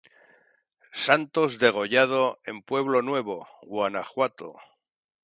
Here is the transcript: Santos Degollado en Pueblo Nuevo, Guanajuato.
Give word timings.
Santos 1.05 1.59
Degollado 1.59 2.39
en 2.45 2.63
Pueblo 2.63 3.03
Nuevo, 3.03 3.47
Guanajuato. 3.61 4.55